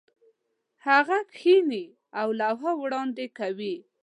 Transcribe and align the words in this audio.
هغه 0.87 1.17
کښېني 1.31 1.83
او 2.21 2.27
لوحه 2.39 2.71
وړاندې 2.81 3.25
کوي. 3.39 3.75